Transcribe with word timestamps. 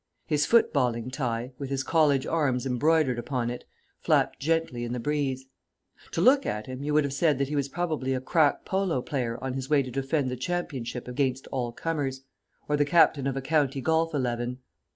His 0.25 0.47
footballing 0.47 1.11
tie, 1.11 1.51
with 1.59 1.69
his 1.69 1.83
college 1.83 2.25
arms 2.25 2.65
embroidered 2.65 3.19
upon 3.19 3.51
it, 3.51 3.65
flapped 3.99 4.39
gently 4.39 4.83
in 4.83 4.93
the 4.93 4.99
breeze. 4.99 5.45
To 6.13 6.21
look 6.21 6.43
at 6.43 6.65
him 6.65 6.81
you 6.81 6.91
would 6.95 7.03
have 7.03 7.13
said 7.13 7.37
that 7.37 7.49
he 7.49 7.55
was 7.55 7.69
probably 7.69 8.15
a 8.15 8.19
crack 8.19 8.65
polo 8.65 9.03
player 9.03 9.37
on 9.43 9.53
his 9.53 9.69
way 9.69 9.83
to 9.83 9.91
defend 9.91 10.31
the 10.31 10.35
championship 10.35 11.07
against 11.07 11.45
all 11.51 11.71
comers, 11.71 12.23
or 12.67 12.77
the 12.77 12.83
captain 12.83 13.27
of 13.27 13.37
a 13.37 13.41
county 13.43 13.79
golf 13.79 14.11
eleven. 14.15 14.57